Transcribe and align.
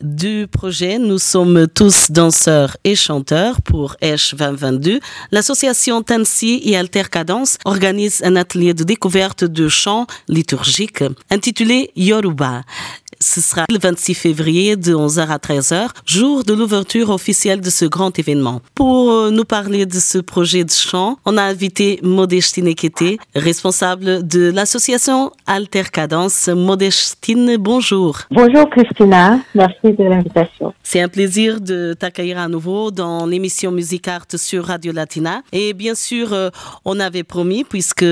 du 0.00 0.46
projet 0.50 0.98
Nous 0.98 1.18
sommes 1.18 1.66
tous 1.72 2.10
danseurs 2.10 2.76
et 2.84 2.94
chanteurs 2.96 3.62
pour 3.62 3.96
Esh 4.00 4.34
2022, 4.34 5.00
l'association 5.30 6.02
Tansi 6.02 6.60
et 6.64 6.76
Altercadence 6.76 7.58
organise 7.64 8.22
un 8.24 8.36
atelier 8.36 8.74
de 8.74 8.84
découverte 8.84 9.44
de 9.44 9.68
chants 9.68 10.06
liturgiques 10.28 11.04
intitulé 11.30 11.90
Yoruba. 11.96 12.62
Ce 13.26 13.40
sera 13.40 13.64
le 13.70 13.78
26 13.78 14.12
février 14.12 14.76
de 14.76 14.94
11h 14.94 15.28
à 15.28 15.38
13h, 15.38 15.88
jour 16.04 16.44
de 16.44 16.52
l'ouverture 16.52 17.08
officielle 17.08 17.62
de 17.62 17.70
ce 17.70 17.86
grand 17.86 18.16
événement. 18.18 18.60
Pour 18.74 19.10
euh, 19.10 19.30
nous 19.30 19.46
parler 19.46 19.86
de 19.86 19.94
ce 19.94 20.18
projet 20.18 20.62
de 20.62 20.70
chant, 20.70 21.16
on 21.24 21.38
a 21.38 21.42
invité 21.42 21.98
Modestine 22.02 22.74
Kété, 22.74 23.18
responsable 23.34 24.28
de 24.28 24.52
l'association 24.52 25.32
Altercadence. 25.46 26.48
Modestine, 26.48 27.56
bonjour. 27.56 28.18
Bonjour 28.30 28.68
Christina, 28.68 29.40
merci 29.54 29.94
de 29.94 30.04
l'invitation. 30.04 30.74
C'est 30.82 31.00
un 31.00 31.08
plaisir 31.08 31.62
de 31.62 31.94
t'accueillir 31.98 32.38
à 32.38 32.48
nouveau 32.48 32.90
dans 32.90 33.24
l'émission 33.24 33.72
Musique 33.72 34.06
Art 34.06 34.26
sur 34.36 34.66
Radio 34.66 34.92
Latina. 34.92 35.40
Et 35.50 35.72
bien 35.72 35.94
sûr, 35.94 36.34
euh, 36.34 36.50
on 36.84 37.00
avait 37.00 37.24
promis, 37.24 37.64
puisque 37.64 38.04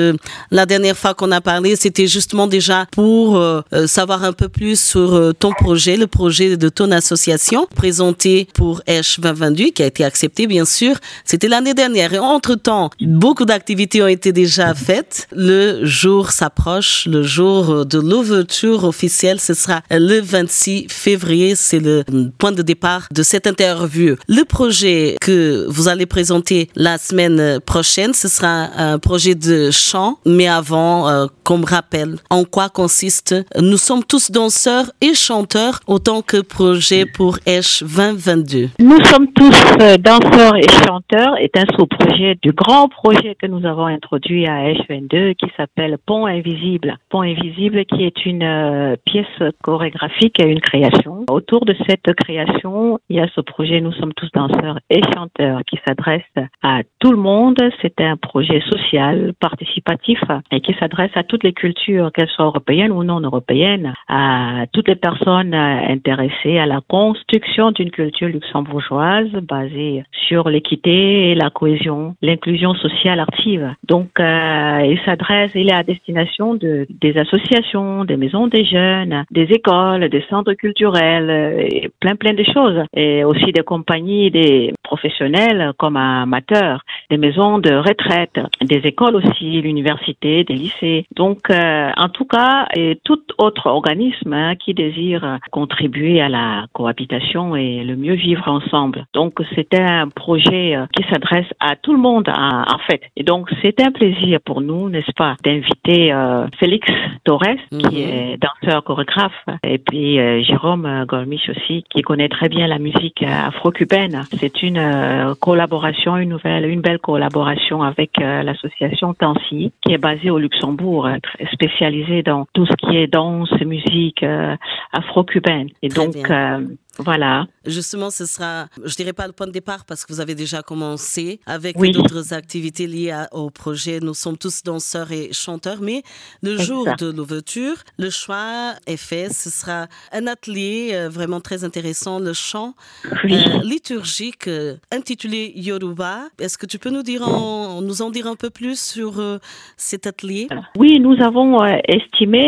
la 0.50 0.64
dernière 0.64 0.96
fois 0.96 1.12
qu'on 1.12 1.32
a 1.32 1.42
parlé, 1.42 1.76
c'était 1.76 2.06
justement 2.06 2.46
déjà 2.46 2.86
pour 2.90 3.36
euh, 3.36 3.60
savoir 3.86 4.24
un 4.24 4.32
peu 4.32 4.48
plus 4.48 4.80
sur 4.80 5.01
euh, 5.02 5.32
ton 5.32 5.52
projet, 5.52 5.96
le 5.96 6.06
projet 6.06 6.56
de 6.56 6.68
ton 6.68 6.90
association, 6.90 7.66
présenté 7.74 8.48
pour 8.54 8.80
H 8.86 9.20
2022, 9.20 9.64
qui 9.70 9.82
a 9.82 9.86
été 9.86 10.04
accepté, 10.04 10.46
bien 10.46 10.64
sûr. 10.64 10.96
C'était 11.24 11.48
l'année 11.48 11.74
dernière. 11.74 12.12
Et 12.12 12.18
entre-temps, 12.18 12.90
beaucoup 13.00 13.44
d'activités 13.44 14.02
ont 14.02 14.08
été 14.08 14.32
déjà 14.32 14.74
faites. 14.74 15.28
Le 15.32 15.84
jour 15.84 16.30
s'approche, 16.30 17.06
le 17.06 17.22
jour 17.22 17.86
de 17.86 17.98
l'ouverture 17.98 18.84
officielle. 18.84 19.40
Ce 19.40 19.54
sera 19.54 19.82
le 19.90 20.20
26 20.20 20.86
février. 20.88 21.54
C'est 21.54 21.80
le 21.80 22.04
point 22.38 22.52
de 22.52 22.62
départ 22.62 23.08
de 23.12 23.22
cette 23.22 23.46
interview. 23.46 24.16
Le 24.28 24.44
projet 24.44 25.16
que 25.20 25.66
vous 25.68 25.88
allez 25.88 26.06
présenter 26.06 26.68
la 26.74 26.98
semaine 26.98 27.60
prochaine, 27.60 28.14
ce 28.14 28.28
sera 28.28 28.68
un 28.76 28.98
projet 28.98 29.34
de 29.34 29.70
chant. 29.70 30.18
Mais 30.26 30.48
avant, 30.48 31.08
euh, 31.08 31.26
comme 31.44 31.64
rappel, 31.64 32.16
en 32.30 32.44
quoi 32.44 32.68
consiste 32.68 33.34
Nous 33.58 33.78
sommes 33.78 34.04
tous 34.04 34.30
danseurs 34.30 34.81
et 35.00 35.14
chanteur 35.14 35.80
autant 35.86 36.22
que 36.22 36.40
projet 36.40 37.04
pour 37.06 37.38
Esh 37.46 37.82
2022. 37.82 38.68
Nous 38.80 39.04
sommes 39.04 39.32
tous 39.32 39.62
euh, 39.80 39.96
danseurs 39.96 40.56
et 40.56 40.68
chanteurs 40.86 41.36
est 41.38 41.56
un 41.56 41.66
sous-projet 41.76 42.36
du 42.42 42.52
grand 42.52 42.88
projet 42.88 43.36
que 43.40 43.46
nous 43.46 43.66
avons 43.66 43.86
introduit 43.86 44.46
à 44.46 44.70
Esh 44.70 44.80
22 44.88 45.34
qui 45.34 45.46
s'appelle 45.56 45.98
Pont 46.04 46.26
Invisible. 46.26 46.98
Pont 47.10 47.22
Invisible 47.22 47.84
qui 47.84 48.04
est 48.04 48.26
une 48.26 48.42
euh, 48.42 48.96
pièce 49.04 49.52
chorégraphique 49.62 50.40
et 50.40 50.46
une 50.46 50.60
création. 50.60 51.24
Autour 51.30 51.64
de 51.64 51.74
cette 51.86 52.12
création, 52.14 52.98
il 53.08 53.16
y 53.16 53.20
a 53.20 53.28
ce 53.34 53.40
projet 53.40 53.80
Nous 53.80 53.92
sommes 53.92 54.12
tous 54.14 54.30
danseurs 54.34 54.78
et 54.90 55.00
chanteurs 55.14 55.60
qui 55.66 55.78
s'adresse 55.86 56.22
à 56.62 56.80
tout 56.98 57.10
le 57.10 57.18
monde. 57.18 57.58
C'est 57.80 58.00
un 58.00 58.16
projet 58.16 58.62
social, 58.70 59.32
participatif 59.40 60.20
et 60.50 60.60
qui 60.60 60.74
s'adresse 60.78 61.10
à 61.14 61.22
toutes 61.22 61.44
les 61.44 61.52
cultures, 61.52 62.10
qu'elles 62.12 62.28
soient 62.28 62.46
européennes 62.46 62.92
ou 62.92 63.04
non 63.04 63.20
européennes, 63.20 63.94
à 64.08 64.64
toutes 64.72 64.88
les 64.88 64.96
personnes 64.96 65.54
intéressées 65.54 66.58
à 66.58 66.66
la 66.66 66.80
construction 66.88 67.70
d'une 67.72 67.90
culture 67.90 68.28
luxembourgeoise 68.28 69.30
basée 69.42 70.04
sur 70.28 70.48
l'équité 70.48 71.30
et 71.30 71.34
la 71.34 71.50
cohésion, 71.50 72.14
l'inclusion 72.22 72.74
sociale 72.74 73.20
active. 73.20 73.74
Donc, 73.86 74.08
euh, 74.18 74.80
il 74.84 74.98
s'adresse, 75.04 75.52
il 75.54 75.68
est 75.70 75.74
à 75.74 75.82
destination 75.82 76.54
de, 76.54 76.86
des 76.88 77.16
associations, 77.18 78.04
des 78.04 78.16
maisons 78.16 78.46
des 78.46 78.64
jeunes, 78.64 79.24
des 79.30 79.48
écoles, 79.52 80.08
des 80.08 80.24
centres 80.28 80.54
culturels, 80.54 81.66
et 81.70 81.90
plein 82.00 82.16
plein 82.16 82.34
de 82.34 82.44
choses. 82.44 82.82
Et 82.94 83.24
aussi 83.24 83.52
des 83.52 83.62
compagnies, 83.62 84.30
des 84.30 84.72
professionnels 84.82 85.72
comme 85.78 85.96
amateurs, 85.96 86.82
des 87.10 87.18
maisons 87.18 87.58
de 87.58 87.72
retraite, 87.74 88.38
des 88.60 88.80
écoles 88.84 89.16
aussi, 89.16 89.60
l'université, 89.62 90.44
des 90.44 90.54
lycées. 90.54 91.06
Donc, 91.14 91.50
euh, 91.50 91.90
en 91.96 92.08
tout 92.08 92.24
cas, 92.24 92.66
et 92.74 92.98
tout 93.04 93.20
autre 93.38 93.66
organisme 93.66 94.32
hein, 94.32 94.54
qui 94.56 94.74
désire 94.74 95.38
contribuer 95.50 96.20
à 96.20 96.28
la 96.28 96.66
cohabitation 96.72 97.56
et 97.56 97.84
le 97.84 97.96
mieux 97.96 98.14
vivre 98.14 98.46
ensemble. 98.48 99.06
Donc, 99.14 99.34
c'était 99.54 99.80
un 99.82 100.08
projet 100.08 100.76
euh, 100.76 100.86
qui 100.94 101.04
s'adresse 101.10 101.46
à 101.60 101.76
tout 101.76 101.92
le 101.92 101.98
monde 101.98 102.28
en 102.28 102.78
fait. 102.86 103.02
Et 103.16 103.22
donc, 103.22 103.50
c'est 103.62 103.80
un 103.80 103.90
plaisir 103.92 104.40
pour 104.44 104.60
nous, 104.60 104.88
n'est-ce 104.88 105.12
pas, 105.16 105.36
d'inviter 105.44 106.12
euh, 106.12 106.46
Félix 106.58 106.86
Torres, 107.24 107.58
qui 107.70 108.02
Mhm. 108.02 108.08
est 108.08 108.38
danseur 108.40 108.84
chorégraphe, 108.84 109.44
et 109.64 109.78
puis 109.78 110.18
euh, 110.18 110.42
Jérôme 110.42 111.04
Golmich 111.06 111.48
aussi, 111.48 111.84
qui 111.90 112.02
connaît 112.02 112.28
très 112.28 112.48
bien 112.48 112.66
la 112.66 112.78
musique 112.78 113.22
euh, 113.22 113.48
afro-cubaine. 113.48 114.22
C'est 114.38 114.62
une 114.62 114.78
euh, 114.82 115.34
collaboration, 115.40 116.16
une 116.16 116.30
nouvelle, 116.30 116.66
une 116.66 116.80
belle 116.80 116.98
collaboration 116.98 117.82
avec 117.82 118.18
euh, 118.20 118.42
l'association 118.42 119.14
Tansi, 119.14 119.72
qui 119.80 119.92
est 119.92 119.98
basée 119.98 120.30
au 120.30 120.38
Luxembourg, 120.38 121.06
euh, 121.06 121.16
spécialisée 121.52 122.22
dans 122.22 122.46
tout 122.52 122.66
ce 122.66 122.74
qui 122.74 122.96
est 122.96 123.06
danse, 123.06 123.50
musique 123.60 124.22
euh, 124.22 124.56
afro-cubaine. 124.92 125.68
Et 125.82 125.88
Très 125.88 126.04
donc, 126.04 126.30
euh, 126.30 126.60
voilà. 126.98 127.46
Justement, 127.64 128.10
ce 128.10 128.26
sera, 128.26 128.66
je 128.84 128.94
dirais 128.96 129.12
pas 129.12 129.26
le 129.26 129.32
point 129.32 129.46
de 129.46 129.52
départ 129.52 129.84
parce 129.86 130.04
que 130.04 130.12
vous 130.12 130.20
avez 130.20 130.34
déjà 130.34 130.62
commencé 130.62 131.40
avec 131.46 131.76
Oui. 131.78 131.92
d'autres 131.92 132.34
activités 132.34 132.86
liées 132.86 133.10
à- 133.12 133.28
au 133.32 133.50
projet. 133.50 134.00
Nous 134.00 134.14
sommes 134.14 134.36
tous 134.36 134.62
danseurs 134.64 135.10
et 135.12 135.32
chanteurs, 135.32 135.78
mais 135.80 136.02
le 136.42 136.56
jour 136.58 136.86
de 136.98 137.10
l'ouverture, 137.12 137.76
le 137.98 138.10
choix 138.10 138.74
est 138.86 138.96
fait. 138.96 139.32
Ce 139.32 139.48
sera 139.50 139.86
un 140.12 140.26
atelier 140.26 140.90
euh, 140.92 141.08
vraiment 141.08 141.40
très 141.40 141.64
intéressant, 141.64 142.18
le 142.18 142.32
chant 142.32 142.74
Oui. 143.24 143.34
euh, 143.34 143.62
liturgique 143.62 144.48
euh, 144.48 144.76
intitulé 144.92 145.52
Yoruba. 145.56 146.28
Est-ce 146.40 146.58
que 146.58 146.66
tu 146.66 146.78
peux 146.78 146.90
nous 146.90 147.02
dire, 147.02 147.22
en, 147.26 147.80
nous 147.82 148.02
en 148.02 148.10
dire 148.10 148.26
un 148.26 148.36
peu 148.36 148.50
plus 148.50 148.78
sur 148.80 149.18
euh, 149.20 149.38
cet 149.76 150.06
atelier? 150.06 150.48
Oui, 150.76 150.98
nous 151.00 151.16
avons 151.22 151.64
estimé 151.88 152.42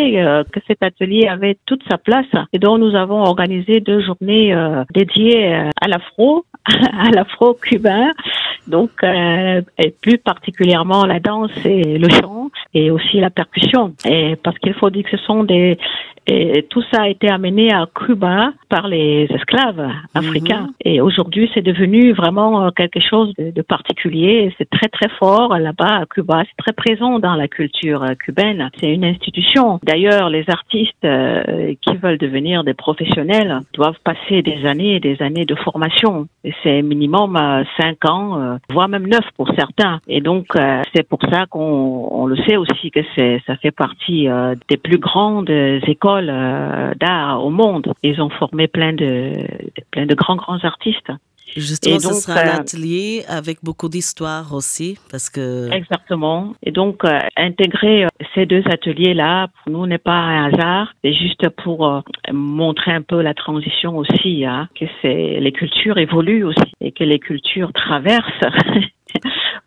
que 0.53 0.61
cet 0.67 0.83
atelier 0.83 1.27
avait 1.29 1.57
toute 1.67 1.83
sa 1.91 1.99
place 1.99 2.27
et 2.53 2.59
donc 2.59 2.81
nous 2.81 2.95
avons 2.97 3.23
organisé 3.23 3.81
deux 3.81 4.01
journées 4.05 4.34
euh, 4.35 4.85
dédiées 4.93 5.55
euh, 5.55 5.71
à 5.81 5.89
l'afro, 5.89 6.45
à 6.67 7.11
l'afro-cubain, 7.11 8.11
donc 8.67 8.91
euh, 9.03 9.63
et 9.79 9.91
plus 9.91 10.19
particulièrement 10.19 11.05
la 11.05 11.21
danse 11.21 11.53
et 11.65 11.99
le 11.99 12.09
chant 12.09 12.51
et 12.73 12.91
aussi 12.91 13.21
la 13.21 13.31
percussion. 13.31 13.95
Et 14.05 14.37
parce 14.37 14.59
qu'il 14.59 14.75
faut 14.75 14.91
dire 14.91 15.05
que 15.05 15.17
ce 15.17 15.25
sont 15.25 15.45
des 15.45 15.79
et 16.27 16.67
tout 16.71 16.83
ça 16.91 17.03
a 17.03 17.09
été 17.09 17.29
amené 17.29 17.71
à 17.71 17.87
Cuba 17.95 18.53
par 18.71 18.89
les 18.89 19.27
esclaves 19.31 19.91
africains. 20.15 20.71
Et 20.87 21.01
aujourd'hui, 21.01 21.51
c'est 21.55 21.63
devenu 21.63 22.13
vraiment 22.13 22.67
euh, 22.67 22.71
quelque 22.71 23.01
chose 23.01 23.33
de, 23.39 23.63
particulier. 23.63 24.55
C'est 24.59 24.69
très 24.69 24.89
très 24.89 25.09
fort 25.19 25.57
là-bas 25.57 26.01
à 26.03 26.07
Cuba. 26.07 26.43
C'est 26.47 26.63
très 26.63 26.73
présent 26.73 27.19
dans 27.19 27.35
la 27.35 27.49
culture 27.49 28.03
euh, 28.03 28.15
cubaine. 28.15 28.71
C'est 28.79 28.93
une 28.93 29.05
institution. 29.05 29.81
D'ailleurs, 29.83 30.29
les 30.29 30.45
artistes 30.49 31.05
euh, 31.05 31.73
qui 31.81 31.97
veulent 31.97 32.19
devenir 32.19 32.65
des 32.65 32.75
professionnels 32.75 33.61
doivent 33.73 33.99
passer 34.05 34.43
des 34.43 34.67
années 34.67 34.97
et 34.97 35.01
des 35.01 35.23
années 35.23 35.47
de 35.47 35.55
formation. 35.55 36.29
C'est 36.63 36.83
minimum 36.83 37.37
euh, 37.37 37.65
cinq 37.81 38.05
ans, 38.05 38.59
voire 38.71 38.89
même 38.89 39.07
neuf 39.07 39.25
pour 39.37 39.49
certains. 39.57 40.01
Et 40.07 40.21
donc, 40.21 40.49
c'est 40.95 41.09
pour 41.09 41.21
ça 41.33 41.47
qu'on 41.47 42.09
on 42.11 42.27
le 42.27 42.37
sait 42.47 42.57
aussi 42.57 42.91
que 42.91 43.01
ça 43.47 43.57
fait 43.57 43.71
partie 43.71 44.29
des 44.69 44.77
plus 44.77 44.99
grandes 44.99 45.51
écoles 45.51 46.27
d'art 47.01 47.45
au 47.45 47.51
monde. 47.51 47.93
Ils 48.03 48.21
ont 48.21 48.29
formé 48.31 48.69
plein 48.69 48.93
de- 48.93 49.33
plein 49.91 50.07
de 50.07 50.15
grands 50.15 50.37
grands 50.37 50.55
artistes. 50.63 50.74
Justement, 51.57 51.97
Et 51.97 52.01
ce 52.01 52.15
sera 52.15 52.41
un 52.41 52.47
euh, 52.47 52.61
atelier 52.61 53.25
avec 53.29 53.59
beaucoup 53.63 53.89
d'histoire 53.89 54.53
aussi 54.53 54.99
parce 55.11 55.31
que 55.31 55.71
Exactement. 55.73 56.55
Et 56.65 56.73
donc, 56.73 57.05
euh, 57.05 57.19
intégrer 57.37 58.05
euh, 58.05 58.09
ces 58.35 58.47
deux 58.47 58.63
ateliers-là, 58.67 59.49
pour 59.63 59.73
nous, 59.73 59.87
n'est 59.87 59.99
pas 59.99 60.13
un 60.13 60.47
hasard. 60.47 60.93
C'est 61.05 61.15
juste 61.15 61.49
pour 61.63 61.87
euh, 61.87 62.01
montrer 62.33 62.93
un 62.93 63.03
peu 63.03 63.23
la 63.23 63.35
transition 63.35 63.97
aussi, 63.97 64.45
hein, 64.45 64.69
que 64.79 64.87
c'est 65.01 65.39
les 65.39 65.53
cultures 65.53 65.99
évoluent 65.99 66.45
aussi 66.45 66.73
et 66.81 66.91
que 66.91 67.05
les 67.05 67.21
cultures 67.21 67.73
traversent 67.73 68.25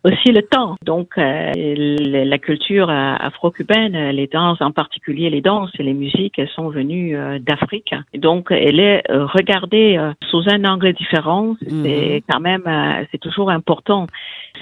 aussi 0.04 0.30
le 0.32 0.42
temps. 0.42 0.76
Donc, 0.84 1.10
euh, 1.18 1.52
la 1.54 2.38
culture 2.38 2.90
afro-cubaine, 2.90 4.10
les 4.10 4.26
danses, 4.26 4.60
en 4.60 4.70
particulier 4.70 5.30
les 5.30 5.40
danses 5.40 5.70
et 5.78 5.82
les 5.82 5.94
musiques, 5.94 6.38
elles 6.38 6.48
sont 6.48 6.68
venues 6.68 7.16
euh, 7.16 7.38
d'Afrique. 7.38 7.94
Donc, 8.14 8.48
elle 8.50 8.80
est 8.80 9.02
euh, 9.10 9.26
regardée 9.26 9.98
sous 10.30 10.42
un 10.48 10.64
angle 10.64 10.92
différent. 10.92 11.56
C'est 11.60 12.16
mhm. 12.16 12.20
quand 12.28 12.40
même, 12.40 13.06
c'est 13.10 13.18
toujours 13.18 13.50
important. 13.50 14.06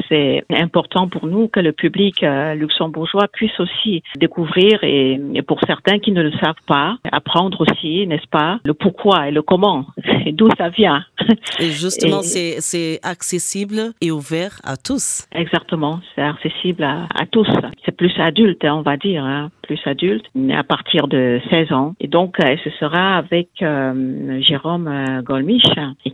C'est 0.09 0.45
important 0.51 1.09
pour 1.09 1.27
nous 1.27 1.49
que 1.49 1.61
le 1.61 1.73
public 1.73 2.25
luxembourgeois 2.55 3.29
puisse 3.33 3.59
aussi 3.61 4.03
découvrir 4.19 4.83
et, 4.83 5.19
pour 5.47 5.61
certains 5.67 5.99
qui 5.99 6.13
ne 6.13 6.23
le 6.23 6.33
savent 6.33 6.55
pas, 6.67 6.97
apprendre 7.13 7.61
aussi, 7.63 8.07
n'est-ce 8.07 8.27
pas, 8.29 8.59
le 8.65 8.75
pourquoi 8.75 9.29
et 9.29 9.31
le 9.31 9.43
comment 9.43 9.87
et 10.27 10.33
d'où 10.33 10.49
ça 10.59 10.69
vient. 10.69 11.05
Et 11.61 11.71
justement, 11.71 12.23
c'est 12.23 13.01
accessible 13.03 13.93
et 14.01 14.11
ouvert 14.11 14.61
à 14.65 14.77
tous. 14.77 15.27
Exactement, 15.33 16.01
c'est 16.15 16.23
accessible 16.23 16.85
à, 16.85 17.07
tous. 17.31 17.49
C'est 17.85 17.97
plus 17.97 18.13
adulte, 18.19 18.65
hein, 18.65 18.75
on 18.75 18.83
va 18.83 18.97
dire, 18.97 19.25
hein, 19.25 19.51
plus 19.67 19.81
adulte, 19.85 20.25
à 20.53 20.63
partir 20.63 21.09
de 21.09 21.41
16 21.51 21.73
ans. 21.73 21.95
Et 22.01 22.09
donc, 22.09 22.39
euh, 22.41 22.57
ce 22.63 22.71
sera 22.71 23.17
avec 23.17 23.49
euh, 23.63 24.41
Jérôme 24.41 24.89
euh, 24.89 25.23
Golmich, 25.23 25.65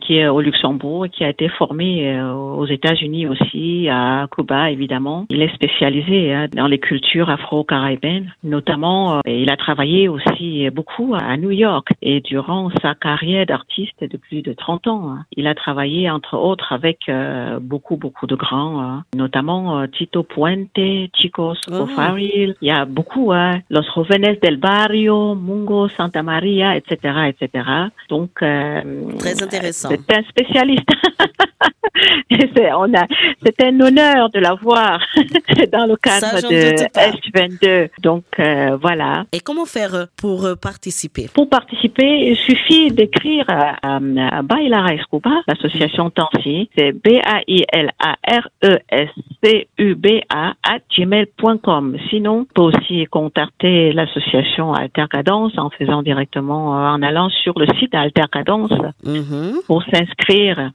qui 0.00 0.16
est 0.16 0.28
au 0.28 0.40
Luxembourg, 0.40 1.06
et 1.06 1.08
qui 1.10 1.25
a 1.25 1.28
été 1.28 1.49
formé 1.49 2.20
aux 2.22 2.66
États-Unis 2.66 3.26
aussi, 3.26 3.88
à 3.88 4.26
Cuba 4.34 4.70
évidemment. 4.70 5.26
Il 5.31 5.43
est 5.43 5.54
spécialisé 5.54 6.32
hein, 6.32 6.46
dans 6.54 6.66
les 6.66 6.78
cultures 6.78 7.31
afro-caribéennes, 7.31 8.32
notamment. 8.43 9.20
il 9.26 9.50
a 9.50 9.56
travaillé 9.56 10.08
aussi 10.08 10.69
beaucoup 10.70 11.14
à 11.14 11.37
New 11.37 11.50
York. 11.50 11.88
Et 12.00 12.20
durant 12.20 12.70
sa 12.82 12.94
carrière 12.94 13.46
d'artiste 13.46 14.02
de 14.02 14.16
plus 14.16 14.43
de 14.43 14.52
30 14.52 14.87
ans, 14.88 15.10
hein, 15.10 15.25
il 15.37 15.46
a 15.46 15.55
travaillé 15.55 16.10
entre 16.10 16.37
autres 16.37 16.72
avec 16.72 17.10
beaucoup 17.60 17.96
beaucoup 17.96 18.26
de 18.26 18.34
grands, 18.34 18.81
hein, 18.81 19.05
notamment 19.14 19.87
Tito 19.87 20.22
Puente, 20.22 21.10
Chico 21.14 21.55
Scofaril. 21.55 22.56
Il 22.62 22.69
y 22.69 22.70
a 22.70 22.84
beaucoup 22.84 23.32
Los 23.68 23.88
Jóvenes 23.90 24.40
del 24.40 24.56
Barrio, 24.56 25.34
Mungo, 25.34 25.88
Santa 25.88 26.22
Maria, 26.22 26.76
etc., 26.76 27.32
etc. 27.32 27.64
Donc, 28.08 28.42
euh, 28.42 29.16
très 29.18 29.42
intéressant. 29.42 29.88
C'est 29.90 30.16
un 30.16 30.22
spécialiste. 30.24 30.88
on 32.76 32.94
a, 32.94 33.06
c'est 33.44 33.62
un 33.62 33.80
honneur 33.80 34.30
de 34.30 34.38
l'avoir 34.38 35.00
dans 35.72 35.86
le 35.86 35.96
cadre 35.96 36.40
de 36.42 36.74
S22. 36.94 37.90
Donc 38.02 38.24
euh, 38.38 38.76
voilà. 38.80 39.24
Et 39.32 39.40
comment 39.40 39.66
faire 39.66 40.06
pour 40.16 40.46
participer? 40.60 41.28
Pour 41.34 41.48
participer, 41.48 42.30
il 42.30 42.36
suffit 42.36 42.90
d'écrire 42.90 43.44
à, 43.48 43.76
à 43.82 44.42
Escuba, 44.94 45.42
l'association 45.46 46.10
Tansi. 46.10 46.68
C'est 46.76 46.92
B-A-I-L-A-R-E-S-C-U-B-A 46.92 47.72
à 50.62 50.78
gmail.com. 50.96 51.96
Sinon, 52.10 52.40
on 52.40 52.44
peut 52.44 52.62
aussi 52.62 53.06
contacter 53.06 53.92
l'association 53.92 54.72
Altercadence 54.72 55.52
en 55.58 55.70
faisant 55.70 56.02
directement, 56.02 56.76
euh, 56.78 56.88
en 56.90 57.02
allant 57.02 57.30
sur 57.30 57.58
le 57.58 57.66
site 57.78 57.94
Altercadence 57.94 58.72
mm-hmm. 59.04 59.64
pour 59.66 59.82
s'inscrire. 59.84 60.70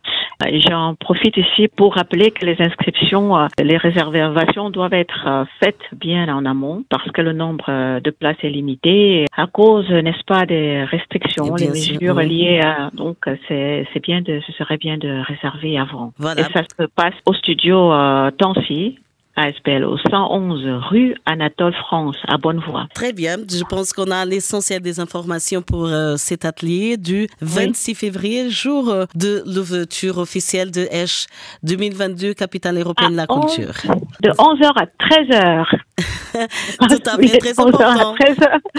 J'en 0.70 0.96
profite 0.96 1.36
ici 1.38 1.68
pour 1.68 1.96
rappeler 1.96 2.32
que 2.32 2.46
les 2.46 2.56
inscriptions, 2.60 3.38
euh, 3.38 3.48
les 3.62 3.78
réservations 3.78 4.70
doivent 4.70 4.94
être 4.94 5.26
euh, 5.26 5.46
faites 5.60 5.82
bien 5.94 6.34
en 6.34 6.46
amont 6.46 6.84
parce 6.90 7.10
que 7.12 7.22
le 7.22 7.34
nombre 7.34 7.66
euh, 7.70 8.00
de 8.00 8.12
places 8.12 8.38
est 8.44 8.50
limité 8.50 9.26
à 9.36 9.48
cause, 9.48 9.90
n'est-ce 9.90 10.24
pas, 10.26 10.46
des 10.46 10.84
restrictions, 10.84 11.56
les 11.56 11.70
mesures 11.70 12.20
liées 12.22 12.62
à. 12.64 12.92
Donc, 12.94 13.18
c'est 13.48 14.02
bien 14.04 14.22
de, 14.22 14.42
ce 14.46 14.52
serait 14.54 14.78
bien 14.78 14.98
de 14.98 15.22
réserver 15.26 15.78
avant. 15.78 16.14
Et 16.38 16.44
ça 16.54 16.62
se 16.64 16.86
passe 16.86 17.16
au 17.26 17.34
studio 17.34 17.92
euh, 17.92 18.32
Tancy, 18.32 19.00
ASPL 19.38 19.86
au 19.86 19.98
111 19.98 20.66
rue 20.90 21.16
Anatole 21.26 21.74
France 21.74 22.18
à 22.28 22.38
Bonnevoie. 22.38 22.88
Très 22.94 23.14
bien, 23.14 23.38
je 23.38 23.64
pense 23.64 23.94
qu'on 23.94 24.10
a 24.12 24.26
l'essentiel 24.26 24.82
des 24.82 25.00
informations 25.00 25.62
pour 25.62 25.86
euh, 25.86 26.16
cet 26.18 26.44
atelier 26.44 26.98
du 26.98 27.28
26 27.42 27.96
février, 27.96 28.50
jour 28.50 28.90
euh, 28.90 29.06
de 29.16 29.44
l'ouverture 29.46 30.18
officielle 30.18 30.72
de 30.72 30.82
H 30.86 31.28
2022, 31.64 32.34
capitale 32.34 32.80
européenne 32.80 33.12
de 33.12 33.18
la 33.18 33.28
culture. 33.28 33.74
de 34.22 34.30
11h 34.32 34.72
à 34.76 34.86
13h. 34.86 35.80
Tout 36.80 37.02
à 37.06 37.18
fait, 37.18 37.38
très 37.40 37.60
important. 37.60 38.16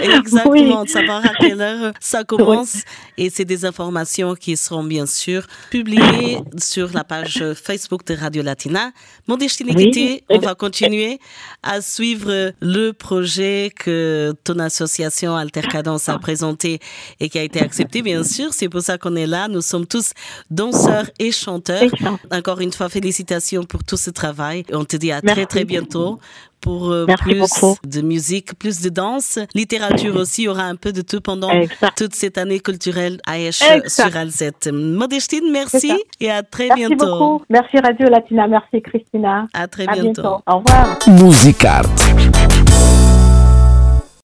Exactement, 0.01 0.83
de 0.85 0.89
savoir 0.89 1.25
à 1.25 1.33
quelle 1.39 1.61
heure 1.61 1.93
ça 1.99 2.23
commence. 2.25 2.83
Et 3.17 3.29
c'est 3.29 3.45
des 3.45 3.65
informations 3.65 4.35
qui 4.35 4.55
seront 4.55 4.83
bien 4.83 5.05
sûr 5.05 5.45
publiées 5.69 6.39
sur 6.57 6.93
la 6.93 7.03
page 7.03 7.43
Facebook 7.53 8.05
de 8.05 8.15
Radio 8.15 8.41
Latina. 8.41 8.91
Mon 9.27 9.37
oui. 9.37 10.23
on 10.29 10.39
va 10.39 10.55
continuer 10.55 11.19
à 11.61 11.81
suivre 11.81 12.53
le 12.61 12.91
projet 12.91 13.71
que 13.77 14.33
ton 14.43 14.59
association 14.59 15.35
Altercadence 15.35 16.07
a 16.07 16.17
présenté 16.19 16.79
et 17.19 17.29
qui 17.29 17.37
a 17.37 17.43
été 17.43 17.61
accepté, 17.61 18.01
bien 18.01 18.23
sûr. 18.23 18.53
C'est 18.53 18.69
pour 18.69 18.81
ça 18.81 18.97
qu'on 18.97 19.15
est 19.15 19.27
là. 19.27 19.47
Nous 19.47 19.61
sommes 19.61 19.85
tous 19.85 20.13
danseurs 20.49 21.09
et 21.19 21.31
chanteurs. 21.31 21.91
Encore 22.31 22.61
une 22.61 22.71
fois, 22.71 22.87
félicitations 22.87 23.63
pour 23.63 23.83
tout 23.83 23.97
ce 23.97 24.09
travail. 24.09 24.63
On 24.71 24.85
te 24.85 24.95
dit 24.95 25.11
à 25.11 25.21
très, 25.21 25.45
très 25.45 25.65
bientôt 25.65 26.19
pour 26.61 26.91
euh, 26.91 27.05
plus 27.19 27.43
de 27.85 28.01
musique, 28.01 28.57
plus 28.57 28.81
de 28.81 28.89
danse. 28.89 29.39
Littérature 29.55 30.15
aussi, 30.17 30.43
il 30.43 30.45
y 30.45 30.47
aura 30.47 30.63
un 30.63 30.75
peu 30.75 30.91
de 30.91 31.01
tout 31.01 31.21
pendant 31.21 31.51
toute 31.95 32.15
cette 32.15 32.37
année 32.37 32.59
culturelle 32.59 33.19
AH 33.27 33.87
sur 33.87 34.15
Alzette. 34.15 34.69
Modestine, 34.71 35.51
merci 35.51 35.93
et 36.19 36.29
à 36.29 36.43
très 36.43 36.67
merci 36.67 36.87
bientôt. 36.87 37.05
Beaucoup. 37.05 37.45
Merci 37.49 37.77
Radio 37.79 38.07
Latina, 38.09 38.47
merci 38.47 38.81
Christina. 38.81 39.47
À 39.53 39.67
très 39.67 39.87
bientôt. 39.87 40.41
Au 40.47 40.57
revoir. 40.59 40.97
Musicarte 41.07 42.09